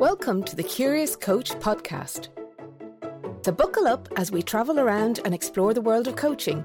[0.00, 2.28] Welcome to the Curious Coach podcast.
[3.44, 6.64] So, buckle up as we travel around and explore the world of coaching.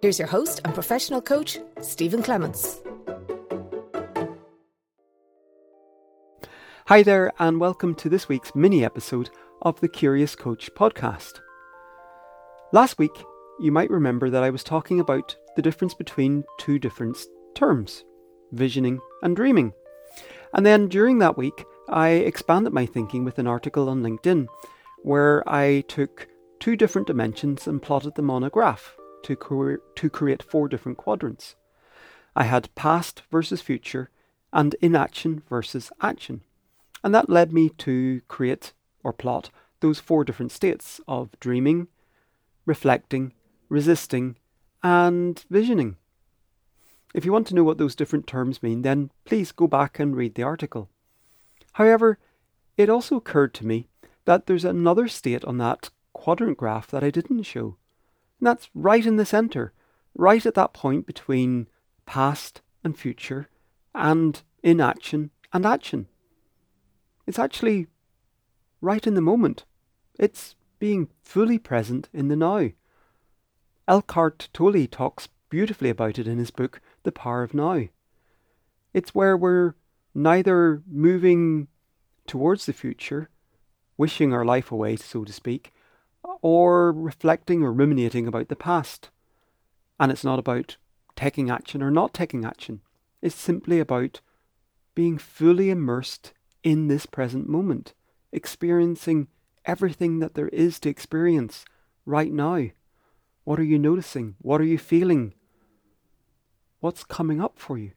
[0.00, 2.80] Here's your host and professional coach, Stephen Clements.
[6.86, 9.28] Hi there, and welcome to this week's mini episode
[9.62, 11.40] of the Curious Coach podcast.
[12.72, 13.24] Last week,
[13.58, 17.18] you might remember that I was talking about the difference between two different
[17.56, 18.04] terms
[18.52, 19.72] visioning and dreaming.
[20.54, 24.48] And then during that week, I expanded my thinking with an article on LinkedIn
[25.02, 26.26] where I took
[26.58, 30.96] two different dimensions and plotted them on a graph to, cre- to create four different
[30.96, 31.54] quadrants.
[32.34, 34.08] I had past versus future
[34.54, 36.40] and inaction versus action.
[37.04, 38.72] And that led me to create
[39.04, 41.88] or plot those four different states of dreaming,
[42.64, 43.34] reflecting,
[43.68, 44.38] resisting,
[44.82, 45.96] and visioning.
[47.12, 50.16] If you want to know what those different terms mean, then please go back and
[50.16, 50.88] read the article.
[51.72, 52.18] However,
[52.76, 53.88] it also occurred to me
[54.24, 57.76] that there's another state on that quadrant graph that I didn't show.
[58.38, 59.72] And that's right in the centre,
[60.14, 61.68] right at that point between
[62.06, 63.48] past and future,
[63.94, 66.08] and inaction and action.
[67.26, 67.86] It's actually
[68.80, 69.64] right in the moment.
[70.18, 72.70] It's being fully present in the now.
[73.88, 77.84] Eckhart Tolle talks beautifully about it in his book, The Power of Now.
[78.92, 79.74] It's where we're
[80.14, 81.68] neither moving
[82.26, 83.28] towards the future,
[83.96, 85.72] wishing our life away, so to speak,
[86.40, 89.10] or reflecting or ruminating about the past.
[89.98, 90.76] And it's not about
[91.16, 92.80] taking action or not taking action.
[93.20, 94.20] It's simply about
[94.94, 97.94] being fully immersed in this present moment,
[98.32, 99.28] experiencing
[99.64, 101.64] everything that there is to experience
[102.04, 102.68] right now.
[103.44, 104.36] What are you noticing?
[104.40, 105.34] What are you feeling?
[106.80, 107.92] What's coming up for you?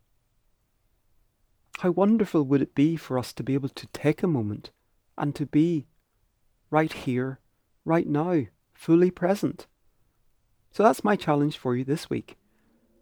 [1.80, 4.72] How wonderful would it be for us to be able to take a moment
[5.18, 5.88] and to be
[6.70, 7.40] right here,
[7.84, 9.68] right now, fully present?
[10.72, 12.38] So that's my challenge for you this week,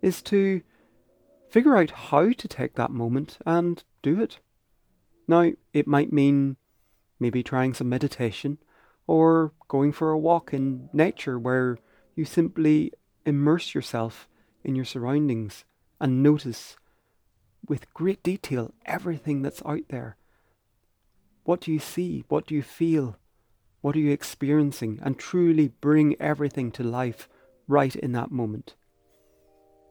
[0.02, 0.62] is to
[1.50, 4.40] figure out how to take that moment and do it.
[5.28, 6.58] Now, it might mean
[7.20, 8.58] maybe trying some meditation
[9.06, 11.78] or going for a walk in nature where
[12.16, 12.92] you simply
[13.26, 14.28] immerse yourself
[14.64, 15.64] in your surroundings
[16.02, 16.76] and notice
[17.68, 20.18] with great detail everything that's out there.
[21.44, 22.24] What do you see?
[22.28, 23.18] What do you feel?
[23.82, 25.00] What are you experiencing?
[25.04, 27.28] And truly bring everything to life
[27.68, 28.76] right in that moment.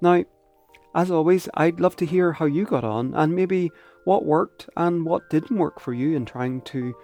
[0.00, 0.24] Now,
[0.94, 3.70] as always, I'd love to hear how you got on and maybe
[4.04, 6.94] what worked and what didn't work for you in trying to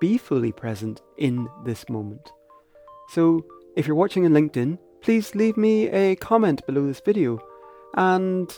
[0.00, 2.32] be fully present in this moment.
[3.08, 3.44] So,
[3.76, 7.38] if you're watching on LinkedIn, please leave me a comment below this video
[7.94, 8.50] and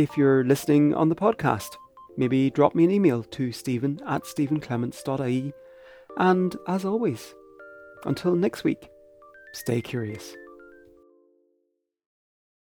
[0.00, 1.76] if you're listening on the podcast,
[2.16, 5.52] maybe drop me an email to stephen at stephenclements.ie.
[6.16, 7.34] And as always,
[8.04, 8.88] until next week,
[9.52, 10.34] stay curious.